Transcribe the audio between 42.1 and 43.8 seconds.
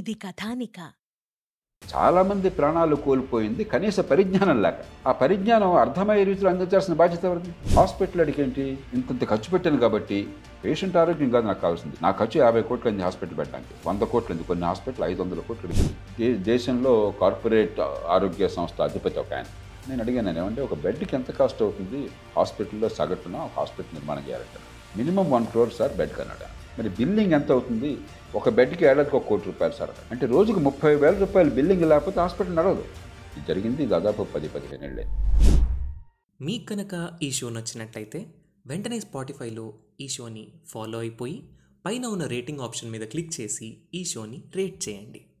rating option మీద click చేసి